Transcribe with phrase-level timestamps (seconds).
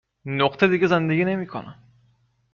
[0.25, 1.83] نقطه دیگه زندگی نمیکنم